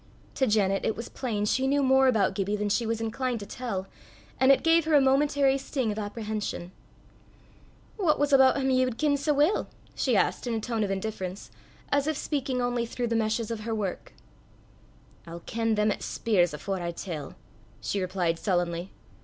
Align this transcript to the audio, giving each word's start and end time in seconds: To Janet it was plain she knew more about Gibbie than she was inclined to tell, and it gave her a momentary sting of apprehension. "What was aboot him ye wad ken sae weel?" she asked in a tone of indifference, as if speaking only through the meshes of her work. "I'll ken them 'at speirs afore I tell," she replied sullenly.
To 0.33 0.47
Janet 0.47 0.83
it 0.83 0.95
was 0.95 1.09
plain 1.09 1.45
she 1.45 1.67
knew 1.67 1.83
more 1.83 2.07
about 2.07 2.33
Gibbie 2.33 2.55
than 2.55 2.69
she 2.69 2.87
was 2.87 3.01
inclined 3.01 3.39
to 3.39 3.45
tell, 3.45 3.85
and 4.39 4.51
it 4.51 4.63
gave 4.63 4.85
her 4.85 4.95
a 4.95 4.99
momentary 4.99 5.59
sting 5.59 5.91
of 5.91 5.99
apprehension. 5.99 6.71
"What 7.97 8.17
was 8.17 8.33
aboot 8.33 8.57
him 8.57 8.71
ye 8.71 8.83
wad 8.83 8.97
ken 8.97 9.15
sae 9.15 9.31
weel?" 9.33 9.67
she 9.93 10.17
asked 10.17 10.47
in 10.47 10.55
a 10.55 10.59
tone 10.59 10.83
of 10.83 10.89
indifference, 10.89 11.51
as 11.91 12.07
if 12.07 12.17
speaking 12.17 12.63
only 12.63 12.87
through 12.87 13.09
the 13.09 13.15
meshes 13.15 13.51
of 13.51 13.59
her 13.59 13.75
work. 13.75 14.13
"I'll 15.27 15.41
ken 15.45 15.75
them 15.75 15.91
'at 15.91 15.99
speirs 16.01 16.51
afore 16.51 16.81
I 16.81 16.89
tell," 16.93 17.35
she 17.79 18.01
replied 18.01 18.39
sullenly. 18.39 18.89